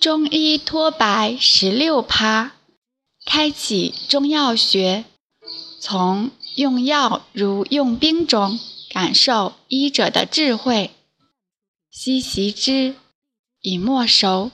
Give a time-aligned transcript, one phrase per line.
[0.00, 2.52] 中医脱白十六趴，
[3.26, 5.04] 开启中药学，
[5.78, 8.58] 从用药如用兵中
[8.88, 10.90] 感受医者的智慧。
[11.90, 12.96] 惜习之，
[13.60, 14.50] 以莫熟。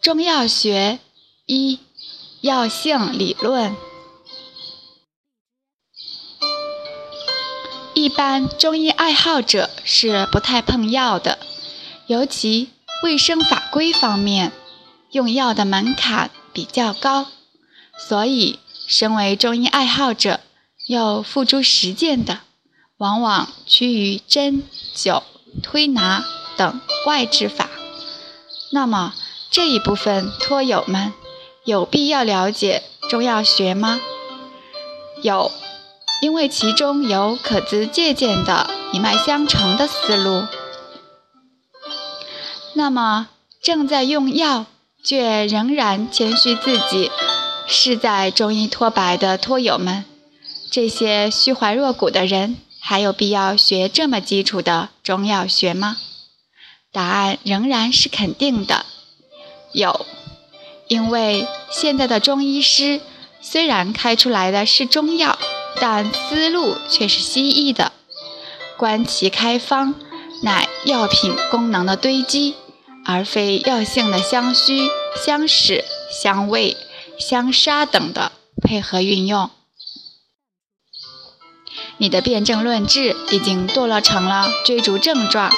[0.00, 1.00] 中药学
[1.44, 1.80] 一
[2.40, 3.87] 药性理论。
[7.98, 11.36] 一般中医爱好者是不太碰药的，
[12.06, 12.70] 尤其
[13.02, 14.52] 卫生法规方面，
[15.10, 17.26] 用药的门槛比较高，
[17.98, 20.38] 所以身为中医爱好者
[20.86, 22.38] 又付诸实践的，
[22.98, 24.62] 往往趋于针
[24.94, 25.24] 灸、
[25.60, 26.24] 推拿
[26.56, 27.68] 等外治法。
[28.70, 29.12] 那么
[29.50, 31.12] 这一部分托友们
[31.64, 34.00] 有必要了解中药学吗？
[35.20, 35.50] 有。
[36.20, 40.46] 因为其中有可资借鉴的一脉相承的思路，
[42.74, 43.28] 那么
[43.62, 44.66] 正在用药
[45.04, 47.10] 却仍然谦虚自己
[47.68, 50.04] 是在中医脱白的托友们，
[50.70, 55.98] 这些虚怀若谷的人，还有必要学这么基础的中药学吗？
[56.90, 58.84] 答案仍然是肯定的，
[59.72, 60.04] 有，
[60.88, 63.00] 因为现在的中医师
[63.40, 65.38] 虽然开出来的是中药。
[65.80, 67.92] 但思路却是西医的，
[68.76, 69.94] 观其开方，
[70.42, 72.54] 乃药品功能的堆积，
[73.04, 76.76] 而非药性的相虚、相使、相味、
[77.18, 79.50] 相杀等的配合运用。
[81.96, 85.52] 你的辩证论治已经堕落成了追逐症状，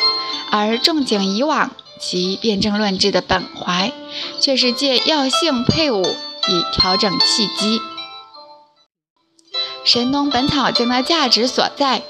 [0.50, 3.92] 而仲景以往其辩证论治的本怀，
[4.40, 7.78] 却是借药性配伍以调整气机。
[9.84, 12.02] 《神农本草经》的价值所在，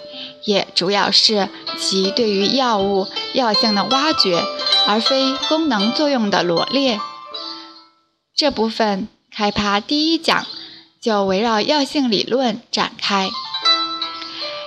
[0.45, 4.43] 也主要是其对于药物药性的挖掘，
[4.87, 7.01] 而非功能作用的罗列。
[8.37, 10.47] 这部分开趴第一讲
[11.01, 13.31] 就围绕药性理论展开。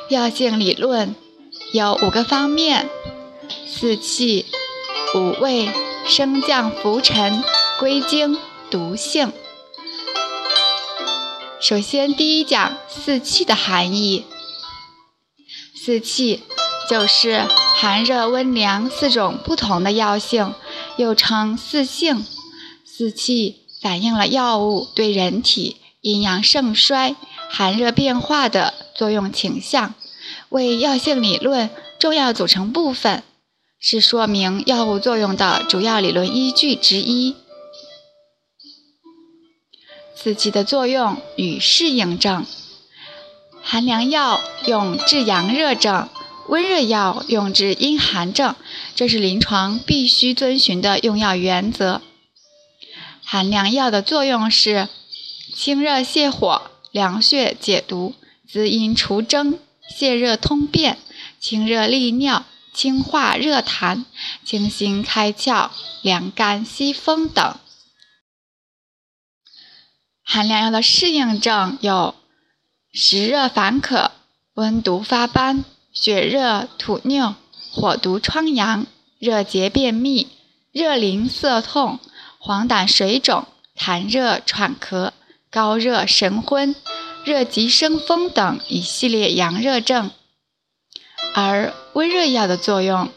[0.09, 1.15] 药性理论
[1.73, 2.89] 有五个方面：
[3.67, 4.45] 四气、
[5.15, 5.69] 五味、
[6.05, 7.43] 升降浮沉、
[7.79, 8.37] 归经、
[8.69, 9.33] 毒性。
[11.63, 14.25] 首先，第一讲四气的含义。
[15.73, 16.41] 四气
[16.89, 17.47] 就是
[17.77, 20.53] 寒热温凉四种不同的药性，
[20.97, 22.25] 又称四性。
[22.85, 27.15] 四气反映了药物对人体阴阳盛衰、
[27.49, 29.93] 寒热变化的作用倾向，
[30.49, 33.23] 为药性理论重要组成部分，
[33.79, 37.37] 是说明药物作用的主要理论依据之一。
[40.15, 42.45] 四气的作用与适应症，
[43.61, 46.07] 寒凉药用治阳热症，
[46.47, 48.55] 温热药用治阴寒症，
[48.95, 52.01] 这是临床必须遵循的用药原则。
[53.25, 54.87] 寒凉药的作用是
[55.53, 58.13] 清热泻火、凉血解毒、
[58.47, 59.59] 滋阴除蒸、
[59.99, 60.97] 泻热通便、
[61.39, 64.05] 清热利尿、清化热痰、
[64.45, 65.69] 清心开窍、
[66.01, 67.55] 凉肝息风等。
[70.23, 72.15] 寒凉药的适应症有
[72.93, 74.11] 湿热烦渴、
[74.53, 77.35] 温毒发斑、血热吐衄、
[77.71, 78.87] 火毒疮疡、
[79.19, 80.29] 热结便秘、
[80.71, 81.99] 热淋涩痛、
[82.39, 83.45] 黄疸水肿、
[83.77, 85.11] 痰热喘咳、
[85.51, 86.73] 高热神昏、
[87.25, 90.09] 热极生风等一系列阳热症。
[91.35, 93.09] 而温热药的作用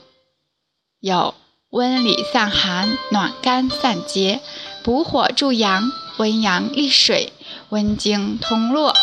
[1.01, 1.35] 有
[1.71, 4.41] 温里散寒、暖肝散结、
[4.83, 6.06] 补火助阳。
[6.19, 7.33] 温阳利水、
[7.69, 8.95] 温经通络、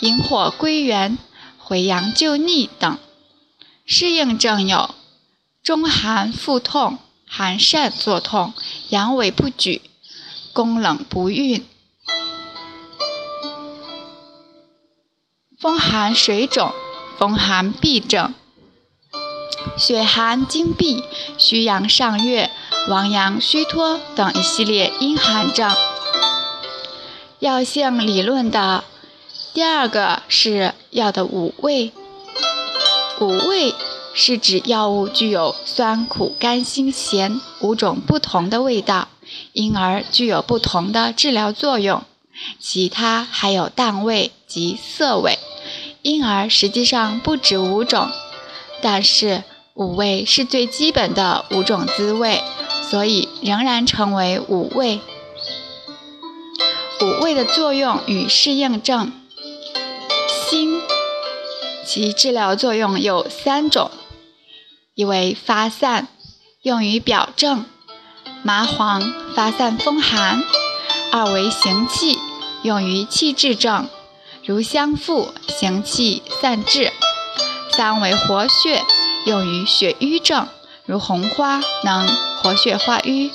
[0.00, 1.18] 引火归元、
[1.58, 2.98] 回阳救逆等。
[3.84, 4.94] 适应症有
[5.62, 8.54] 中寒腹痛、寒疝作痛、
[8.88, 9.82] 阳痿不举、
[10.52, 11.66] 宫冷不孕、
[15.60, 16.72] 风寒水肿、
[17.18, 18.32] 风寒痹症、
[19.76, 21.04] 血寒经闭、
[21.36, 22.50] 虚阳上越、
[22.88, 25.91] 亡阳虚脱等一系列阴寒症。
[27.42, 28.84] 药性理论的
[29.52, 31.90] 第二个是药的五味。
[33.18, 33.74] 五味
[34.14, 39.08] 是指药物具有酸、苦、甘、辛、咸五种不同的味道，
[39.52, 42.04] 因而具有不同的治疗作用。
[42.60, 45.36] 其他还有淡味及涩味，
[46.02, 48.08] 因而实际上不止五种。
[48.80, 49.42] 但是
[49.74, 52.40] 五味是最基本的五种滋味，
[52.88, 55.00] 所以仍然称为五味。
[57.02, 59.10] 五味的作用与适应症：
[60.28, 60.80] 辛，
[61.84, 63.90] 其治疗作用有三种：
[64.94, 66.06] 一为发散，
[66.62, 67.64] 用于表症，
[68.44, 70.42] 麻黄发散风寒；
[71.10, 72.16] 二为行气，
[72.62, 73.88] 用于气滞症，
[74.44, 76.92] 如香附行气散滞；
[77.72, 78.84] 三为活血，
[79.26, 80.46] 用于血瘀症，
[80.86, 82.06] 如红花能
[82.40, 83.32] 活血化瘀。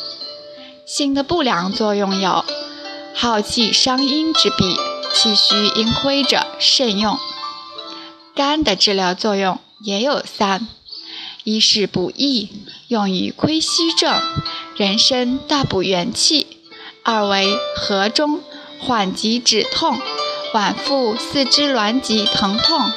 [0.86, 2.46] 性的不良作用有
[3.20, 4.78] 耗气伤阴之弊，
[5.12, 7.18] 气虚阴亏者慎用。
[8.36, 10.68] 肝的治疗作用也有三：
[11.44, 12.48] 一是补益，
[12.90, 14.22] 用于亏虚症，
[14.76, 16.46] 人参大补元气；
[17.02, 18.44] 二为和中，
[18.80, 20.00] 缓急止痛，
[20.54, 22.92] 脘腹四肢挛急疼痛，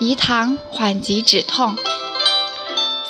[0.00, 1.76] 饴糖缓急止痛；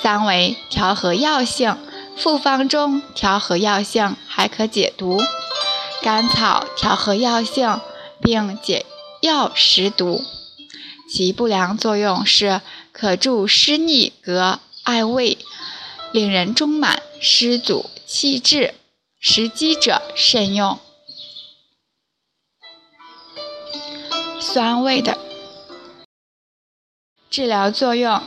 [0.03, 1.77] 三为调和药性，
[2.17, 5.21] 复方中调和药性还可解毒，
[6.01, 7.79] 甘草调和药性，
[8.21, 8.85] 并解
[9.21, 10.23] 药食毒。
[11.09, 12.61] 其不良作用是
[12.91, 15.37] 可助湿逆隔艾胃，
[16.11, 18.73] 令人中满湿阻气滞，
[19.19, 20.79] 食积者慎用。
[24.39, 25.17] 酸味的
[27.29, 28.21] 治疗作用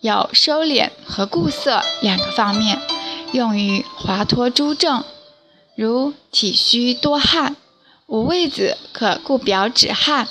[0.00, 2.80] 有收敛和固涩两个方面，
[3.32, 5.04] 用于滑脱诸症，
[5.74, 7.56] 如体虚多汗，
[8.06, 10.28] 五味子可固表止汗。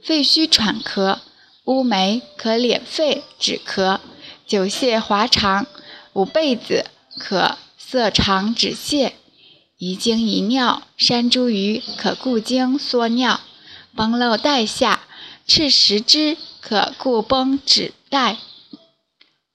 [0.00, 1.18] 肺虚喘咳，
[1.64, 3.98] 乌梅可敛肺止咳；
[4.46, 5.66] 久泻滑肠，
[6.12, 6.86] 五贝子
[7.18, 9.12] 可涩肠止泻；
[9.78, 13.40] 遗精遗尿，山茱萸可固精缩尿；
[13.96, 15.02] 崩漏带下，
[15.46, 18.38] 赤石脂可固崩止带。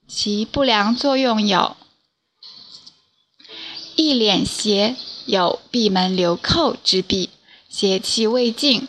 [0.06, 1.76] 其不良作用有：
[3.98, 4.96] 一敛邪，
[5.26, 7.32] 有闭门留寇之弊，
[7.68, 8.88] 邪气未尽。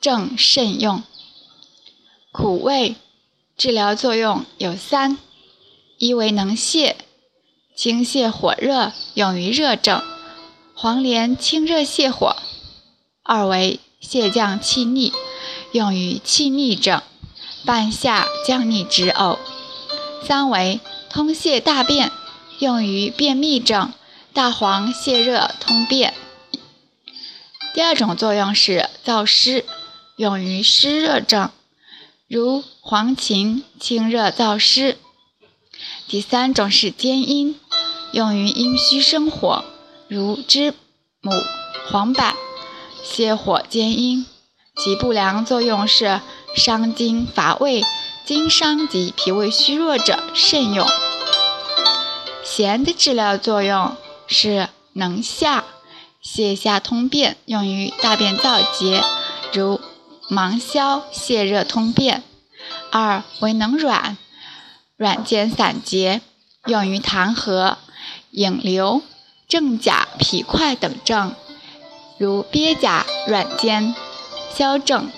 [0.00, 1.04] 正慎用。
[2.32, 2.96] 苦味
[3.56, 5.16] 治疗作用有三：
[5.96, 6.96] 一为能泻，
[7.76, 10.02] 清泻火热，用于热症，
[10.74, 12.34] 黄连清热泻火；
[13.22, 15.12] 二为泻降气逆，
[15.70, 17.00] 用于气逆症，
[17.64, 19.38] 半夏降逆止呕；
[20.26, 22.10] 三为通泻大便，
[22.58, 23.92] 用于便秘症，
[24.34, 26.14] 大黄泻热通便。
[27.74, 29.64] 第二种作用是燥湿。
[30.16, 31.50] 用于湿热症，
[32.28, 34.98] 如黄芩清热燥湿。
[36.06, 37.58] 第三种是坚阴，
[38.12, 39.64] 用于阴虚生火，
[40.08, 40.74] 如知
[41.22, 41.32] 母、
[41.88, 42.34] 黄柏，
[43.02, 44.26] 泻火坚阴。
[44.76, 46.20] 其不良作用是
[46.54, 47.82] 伤津乏胃，
[48.26, 50.86] 经伤及脾胃虚弱者慎用。
[52.44, 53.96] 咸的治疗作用
[54.32, 55.64] 是能下，
[56.24, 59.00] 泻下通便，用于大便燥结，
[59.52, 59.80] 如。
[60.28, 62.22] 芒硝泻热通便，
[62.90, 64.16] 二为能软，
[64.96, 66.22] 软坚散结，
[66.64, 67.76] 用于痰核、
[68.30, 69.02] 引流、
[69.46, 71.34] 正甲、脾块等症，
[72.16, 73.94] 如鳖甲软坚，
[74.56, 75.10] 消症。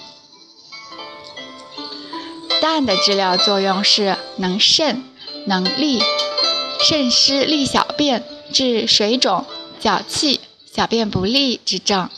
[2.60, 5.04] 淡的治疗作用是能渗、
[5.46, 6.02] 能利，
[6.80, 9.44] 渗湿利小便，治水肿、
[9.80, 10.40] 脚气、
[10.72, 12.08] 小便不利之症。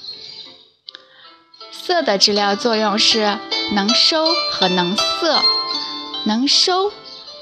[1.73, 3.39] 涩的治疗作用是
[3.73, 5.43] 能收和能涩。
[6.27, 6.93] 能收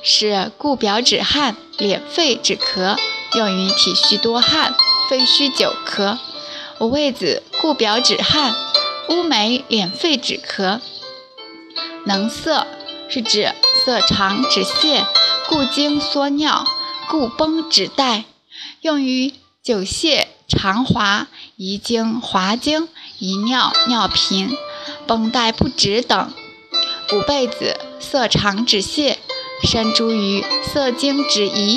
[0.05, 2.97] 是固表止汗、敛肺止咳，
[3.35, 4.75] 用于体虚多汗、
[5.11, 6.19] 肺虚久咳。
[6.79, 8.55] 五味子固表止汗，
[9.09, 10.81] 乌梅敛肺止咳。
[12.05, 12.67] 能涩
[13.09, 13.53] 是指
[13.85, 15.05] 涩肠止泻、
[15.49, 16.67] 固精缩尿、
[17.09, 18.25] 固崩止带，
[18.85, 22.87] 用于久泻、肠滑、遗精、滑精。
[23.19, 24.55] 遗尿、尿频、
[25.07, 26.29] 绷带不止等；
[27.15, 29.17] 五贝子涩肠止泻，
[29.63, 31.77] 山茱萸涩精止遗，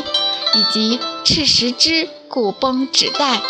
[0.54, 3.42] 以及赤石脂固绷止带。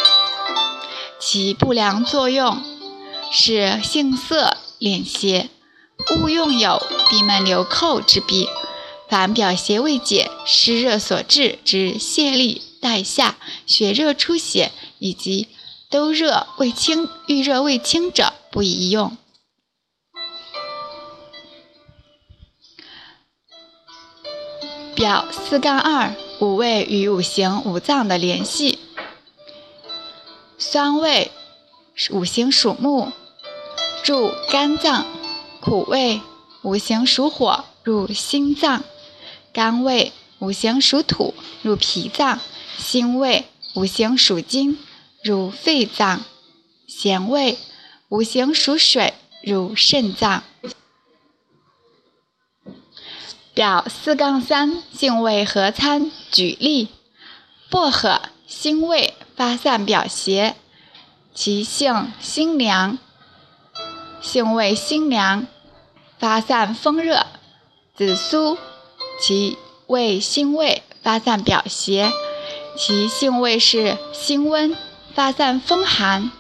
[1.20, 2.62] 其不良作用
[3.32, 5.50] 是性涩、敛邪，
[6.20, 8.48] 误用有闭门留寇之弊。
[9.10, 15.50] 凡表邪未解、湿热所致之泻痢、带下、血热出血以及。
[15.90, 19.16] 都热未清、遇热未清者不宜用。
[24.94, 28.80] 表四杠二：五味与五行五脏的联系。
[30.58, 31.32] 酸味，
[32.12, 33.14] 五行属木，
[34.04, 35.06] 入肝脏；
[35.62, 36.20] 苦味，
[36.64, 38.82] 五行属火，入心脏；
[39.54, 42.40] 甘味，五行属土，入脾脏；
[42.78, 44.78] 辛味，五行属金。
[45.24, 46.24] 入肺脏，
[46.88, 47.58] 咸味，
[48.08, 50.44] 五行属水，入肾脏。
[53.54, 56.10] 表四杠三性味合参。
[56.32, 56.88] 举例：
[57.70, 60.56] 薄荷辛味发散表邪，
[61.34, 63.00] 其性辛凉；
[64.22, 65.48] 性味辛凉，
[66.20, 67.26] 发散风热。
[67.96, 68.58] 紫苏
[69.20, 69.58] 其
[69.88, 72.12] 味辛味发散表邪，
[72.78, 74.78] 其性味是辛温，
[75.14, 76.32] 发散风寒。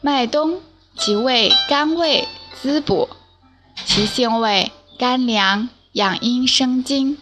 [0.00, 0.62] 麦冬
[0.96, 2.28] 其味甘味
[2.62, 3.08] 滋补，
[3.84, 5.68] 其性味甘凉。
[5.92, 7.16] 养阴生津，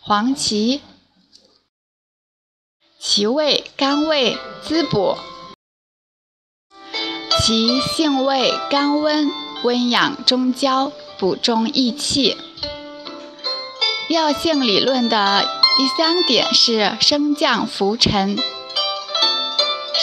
[0.00, 0.80] 黄芪，
[2.96, 5.18] 其味甘味滋补，
[7.40, 9.28] 其性味甘温，
[9.64, 12.36] 温养中焦，补中益气。
[14.08, 18.38] 药性理论的第三点是升降浮沉。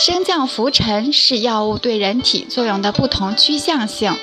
[0.06, 4.16] 升降浮沉是药物对人体作用的不同趋向性。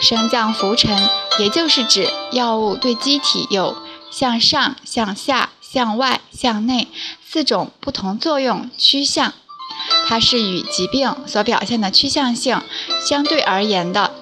[0.00, 1.08] 升降浮沉。
[1.38, 3.76] 也就是指药物对机体有
[4.10, 6.88] 向上、向下、向外、向内
[7.28, 9.34] 四种不同作用趋向，
[10.08, 12.62] 它是与疾病所表现的趋向性
[13.06, 14.14] 相对而言的。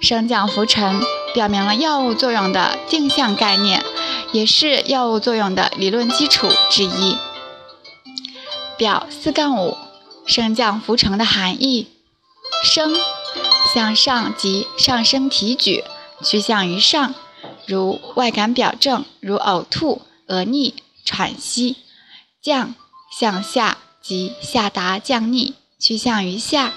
[0.00, 1.00] 升降浮沉
[1.34, 3.84] 表明了药物作用的定向概念，
[4.32, 7.16] 也是药物作用的理论基础之一。
[8.76, 9.76] 表四杠五，
[10.26, 11.88] 升降浮沉的含义：
[12.62, 12.94] 升，
[13.74, 15.84] 向上及上升提举。
[16.20, 17.14] 趋向于上，
[17.66, 21.76] 如外感表症，如呕吐、恶逆、喘息；
[22.42, 22.74] 降
[23.16, 26.72] 向下，及下达降逆，趋向于下，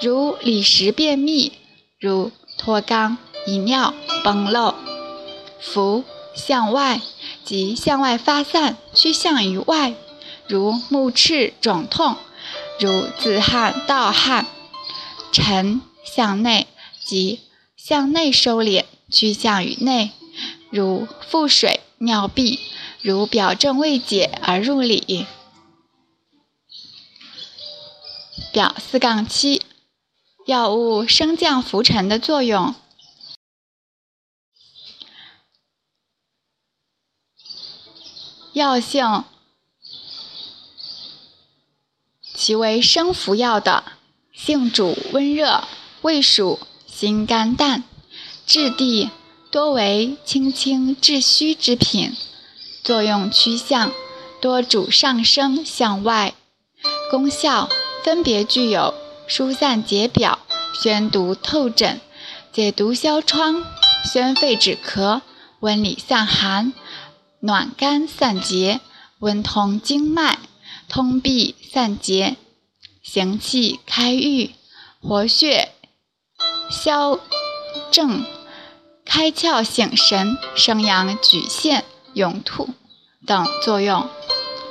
[0.00, 1.52] 如理实便秘，
[2.00, 3.94] 如脱肛、遗尿、
[4.24, 4.74] 崩漏；
[5.60, 6.02] 浮
[6.34, 7.00] 向外，
[7.44, 9.94] 即向外发散，趋向于外，
[10.46, 12.16] 如目赤、肿痛，
[12.80, 14.44] 如自汗、盗汗；
[15.32, 16.66] 沉向内，
[17.04, 17.40] 即。
[17.74, 20.12] 向内收敛，趋向于内，
[20.70, 22.60] 如腹水、尿闭；
[23.00, 25.26] 如表症未解而入里。
[28.52, 29.62] 表四杠七，
[30.46, 32.72] 药物升降浮沉的作用。
[38.52, 39.24] 药性，
[42.34, 43.84] 其为升服药的，
[44.32, 45.64] 性主温热，
[46.02, 46.58] 味属。
[46.86, 47.82] 辛甘淡，
[48.46, 49.10] 质地
[49.50, 52.14] 多为清清质虚之品，
[52.84, 53.90] 作用趋向
[54.40, 56.34] 多主上升向外，
[57.10, 57.68] 功效
[58.04, 58.94] 分别具有
[59.26, 60.38] 疏散解表、
[60.80, 62.00] 宣毒透疹、
[62.52, 63.64] 解毒消疮、
[64.04, 65.22] 宣肺止咳、
[65.58, 66.72] 温里散寒、
[67.44, 68.80] 暖肝散结、
[69.18, 70.38] 温通经脉、
[70.88, 72.36] 通痹散结、
[73.02, 74.52] 行气开郁、
[75.00, 75.72] 活血。
[76.70, 77.18] 消
[77.90, 78.24] 症、
[79.04, 81.84] 开窍醒神、生阳举陷、
[82.14, 82.70] 涌吐
[83.26, 84.08] 等作用。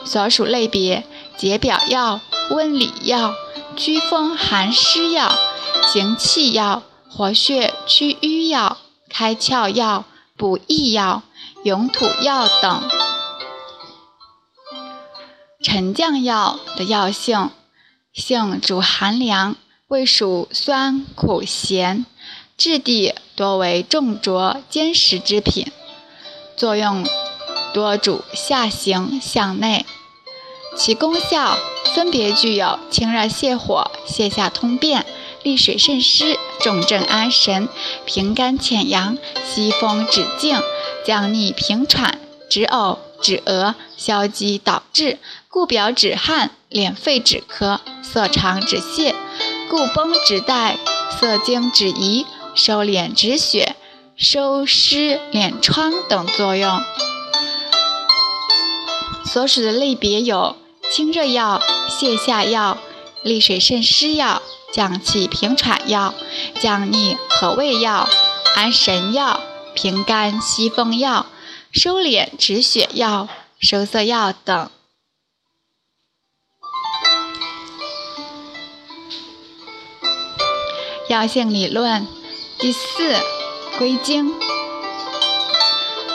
[0.03, 1.05] 所属类别：
[1.37, 3.35] 解表药、温里药、
[3.75, 5.31] 祛风寒湿药、
[5.93, 8.77] 行气药、活血祛瘀药、
[9.09, 10.05] 开窍药、
[10.41, 11.21] 补益药、
[11.63, 12.89] 涌吐药等。
[15.61, 17.51] 沉降药的药性：
[18.11, 19.55] 性主寒凉。
[19.89, 22.07] 味属酸、苦、咸，
[22.57, 25.71] 质地多为重浊坚实之品，
[26.57, 27.05] 作用
[27.71, 29.85] 多主下行向内。
[30.75, 31.55] 其功效
[31.93, 35.05] 分别具有清热泻火、泻下通便、
[35.43, 37.67] 利水渗湿、重症安神、
[38.05, 40.61] 平肝潜阳、息风止痉、
[41.05, 42.19] 降逆平喘、
[42.49, 45.17] 止呕止咳、消积导滞、
[45.49, 49.13] 固表止汗、敛肺止咳、涩肠止泻。
[49.71, 50.77] 固崩止带、
[51.17, 53.77] 涩精止遗、收敛止血、
[54.17, 56.81] 收湿敛疮等作用。
[59.23, 60.57] 所属的类别有
[60.91, 62.77] 清热药、泻下药、
[63.23, 64.41] 利水渗湿药、
[64.73, 66.13] 降气平喘药、
[66.61, 68.07] 降逆和胃药、
[68.55, 69.41] 安神药、
[69.75, 71.25] 平肝息风药、
[71.71, 73.27] 收敛止血药、
[73.59, 74.69] 收涩药等。
[81.09, 82.07] 药性理论
[82.57, 83.15] 第四，
[83.77, 84.50] 归经。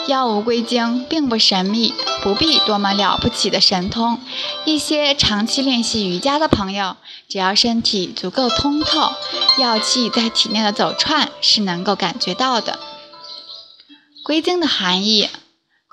[0.06, 4.20] 药物归经并不神秘，不必多么了不起的神通。
[4.64, 6.96] 一些长期练习瑜伽的朋友，
[7.28, 9.10] 只要身体足够通透，
[9.58, 12.78] 药气在体内的走串是能够感觉到的。
[14.24, 15.28] 归经的含义。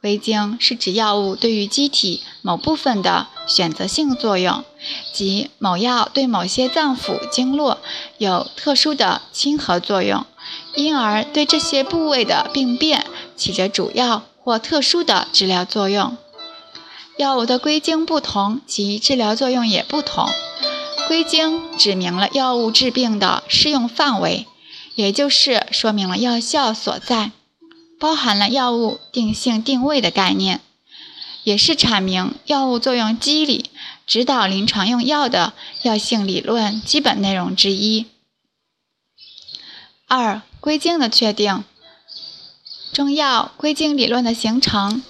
[0.01, 4.65] 归经是指药物对于机体某部分的选择性作用，
[5.13, 7.77] 即某药对某些脏腑经络
[8.17, 10.25] 有特殊的亲和作用，
[10.75, 16.18] 因而对这些部位的病变起着主要或特殊的治疗作用。
[17.18, 20.27] 药物的归经不同，其治疗作用也不同。
[21.08, 24.48] 归经指明了药物治病的适用范围，
[24.96, 27.32] 也就是说明了药效所在，
[28.00, 30.62] 包含了药物定性定位的概念，
[31.44, 33.70] 也是阐明药物作用机理、
[34.08, 35.53] 指导临床用药的
[35.84, 38.08] 药性理论基本内容之一。
[40.15, 41.63] 二、归经的确定。
[42.91, 45.01] 中药归经理论的形成，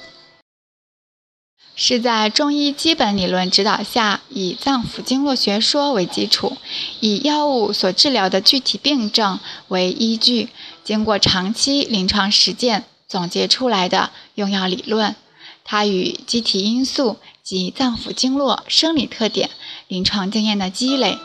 [1.76, 6.56] 是在中医基本理论指导下，以脏腑经络学说为基础，
[7.02, 10.48] 以药物所治疗的具体病症为依据，
[10.86, 15.18] 经过长期临床实践总结出来的用药理论。
[15.66, 19.50] 它与机体因素及脏腑经络生理特点、
[19.90, 21.18] 临床经验的积累。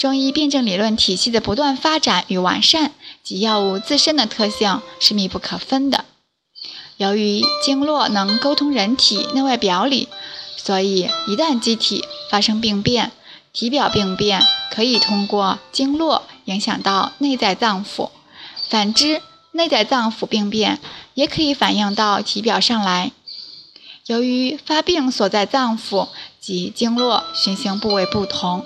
[0.00, 2.92] 中医辨证理论体系的不断发展与完善，
[3.22, 6.06] 及药物自身的特性是密不可分的。
[6.96, 10.08] 由于经络能沟通人体内外表里，
[10.56, 13.12] 所以一旦机体发生病变，
[13.52, 18.08] 体表病变可以通过经络影响到内在脏腑；
[18.70, 19.20] 反之，
[19.52, 20.80] 内在脏腑病变
[21.12, 23.12] 也可以反映到体表上来。
[24.06, 26.08] 由于发病所在脏腑
[26.40, 28.64] 及经络循行部位不同。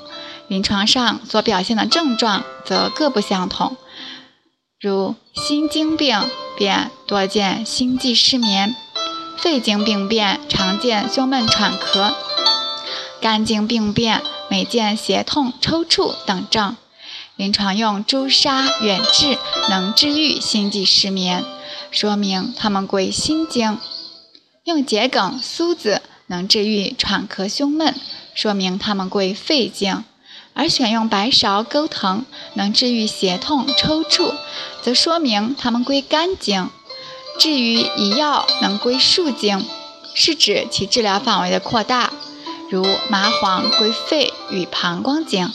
[0.48, 3.76] 临床上所表现的症状则各不相同，
[4.80, 6.20] 如心经病
[6.56, 8.76] 便多见心悸失眠，
[9.38, 12.12] 肺经病变常见胸闷喘咳，
[13.20, 16.76] 肝经病变每见胁痛抽搐等症。
[17.36, 19.36] 临床用朱砂远志
[19.68, 21.42] 能治愈心悸失眠，
[21.90, 23.78] 说明它们归心经；
[24.64, 27.94] 用桔梗苏子能治愈喘咳胸闷，
[28.34, 30.04] 说明它们归肺经。
[30.54, 34.34] 而选用白芍钩藤能治愈胁痛抽搐，
[34.82, 36.68] 则说明它们归肝经；
[37.38, 39.66] 至于一药能归数经，
[40.14, 42.12] 是指其治疗范围的扩大。
[42.70, 45.52] 如麻黄归肺与膀胱经，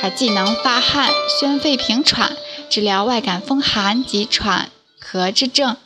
[0.00, 2.36] 它既能发汗宣肺平喘，
[2.68, 5.76] 治疗外感风寒及喘咳之症，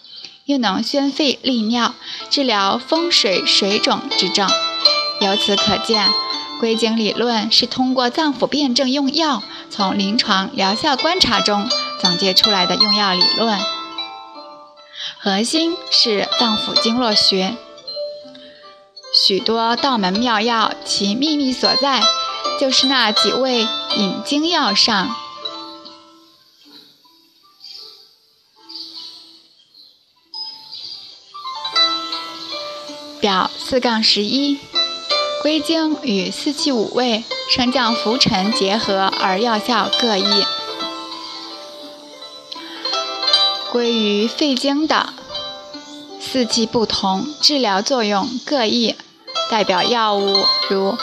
[0.47, 1.95] 又能宣肺利尿，
[2.31, 4.49] 治疗风水水肿之症。
[5.21, 6.09] 由此可见。
[6.63, 11.69] 归经理论是通过脏腑辨证用药，从临床疗效观察中
[12.01, 13.59] 总结出来的用药理论，
[15.19, 17.57] 核心是脏腑经络学。
[19.13, 22.01] 许多道门妙药，其秘密所在，
[22.61, 25.17] 就是那几味引经药上。
[33.21, 34.61] 表四杠十一。
[35.43, 40.45] 归经与四气五味、升降浮沉结合而药效各异。
[43.73, 45.13] 归于肺经的
[46.21, 48.95] 四气不同，治疗作用各异。
[49.51, 50.97] 代表药物如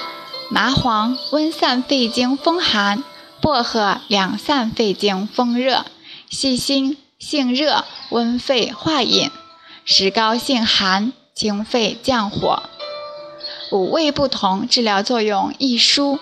[0.50, 3.04] 麻黄温散肺经风寒，
[3.42, 5.86] 薄荷凉散肺经风热，
[6.30, 9.30] 细辛性热温肺化饮，
[9.84, 12.64] 石膏性寒清肺降火。
[13.72, 16.20] 五味不同，治疗作用亦殊。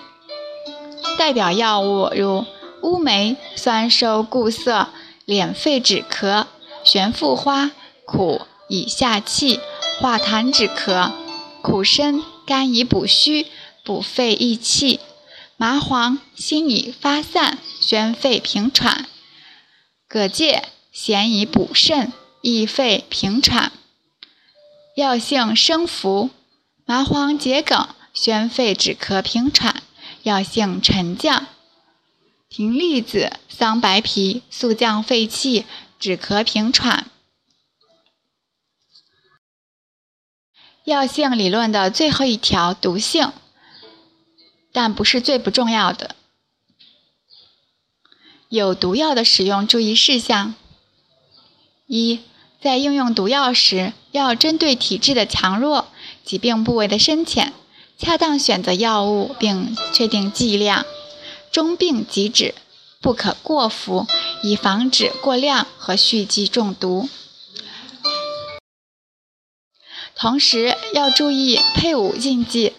[1.18, 2.44] 代表药物如
[2.82, 4.88] 乌梅酸收固涩，
[5.26, 6.46] 敛肺止咳；
[6.84, 7.70] 玄附花
[8.04, 9.60] 苦以下气，
[10.00, 11.10] 化痰止咳；
[11.62, 13.46] 苦参甘以补虚，
[13.82, 15.00] 补肺益气；
[15.56, 19.06] 麻黄辛以发散，宣肺平喘；
[20.06, 23.72] 葛芥咸以补肾，益肺平喘。
[24.94, 26.28] 药性生服。
[26.90, 29.82] 麻黄、桔梗宣肺止咳平喘，
[30.22, 31.44] 药性沉降；
[32.50, 35.66] 葶苈子、桑白皮速降肺气，
[35.98, 37.10] 止咳平喘。
[40.84, 43.34] 药性理论的最后一条，毒性，
[44.72, 46.16] 但不是最不重要的。
[48.48, 50.54] 有毒药的使用注意事项：
[51.86, 52.20] 一，
[52.62, 55.87] 在应用毒药时，要针对体质的强弱。
[56.28, 57.54] 疾病部位的深浅，
[57.96, 60.84] 恰当选择药物并确定剂量，
[61.50, 62.54] 中病即止，
[63.00, 64.06] 不可过服，
[64.42, 67.08] 以防止过量和蓄积中毒。
[70.14, 72.74] 同时要注意配伍禁忌，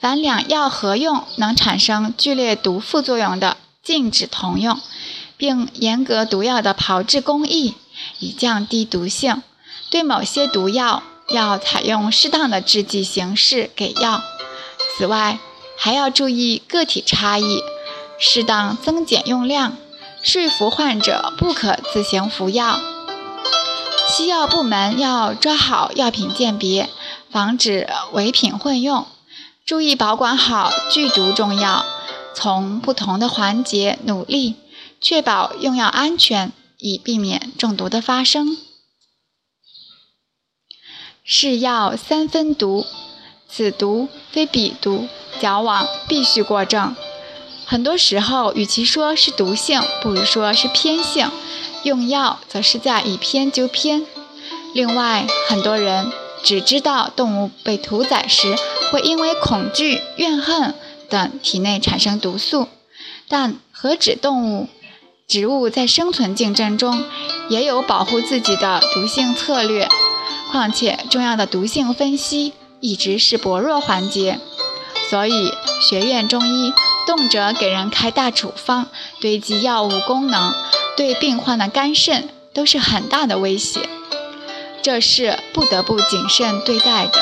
[0.00, 4.80] 凡两药合用能产生剧烈毒副作用的，禁止同用，
[5.36, 7.74] 并严格毒药的炮制工艺，
[8.20, 9.42] 以降低毒性。
[9.90, 11.02] 对某些毒药。
[11.28, 14.22] 要采用适当的制剂形式给药。
[14.96, 15.38] 此外，
[15.76, 17.62] 还要注意个体差异，
[18.18, 19.76] 适当增减用量，
[20.22, 22.78] 说服患者不可自行服药。
[24.06, 26.88] 西药部门要抓好药品鉴别，
[27.30, 29.06] 防止伪品混用，
[29.66, 31.84] 注意保管好剧毒中药，
[32.34, 34.54] 从不同的环节努力，
[35.00, 38.56] 确保用药安全，以避免中毒的发生。
[41.26, 42.84] 是药三分毒，
[43.48, 45.08] 此毒非彼毒，
[45.40, 46.94] 矫枉必须过正。
[47.64, 51.30] 很多时候，与其说是毒性，不如说是偏性。
[51.82, 54.06] 用药则是在以偏就偏。
[54.74, 58.54] 另外，很多人只知道动物被屠宰时
[58.92, 60.74] 会因为恐惧、怨恨
[61.08, 62.68] 等体内产生毒素，
[63.28, 64.68] 但何止动物，
[65.26, 67.02] 植物在生存竞争中
[67.48, 69.88] 也有保护自己的毒性策略。
[70.50, 74.40] 况且，重要的毒性分析一直是薄弱环节，
[75.10, 76.72] 所以学院中医
[77.06, 78.88] 动辄给人开大处方，
[79.20, 80.54] 堆积药物功能，
[80.96, 83.80] 对病患的肝肾都是很大的威胁，
[84.82, 87.12] 这是不得不谨慎对待的。